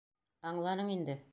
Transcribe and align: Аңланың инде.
Аңланың 0.53 0.91
инде. 0.97 1.21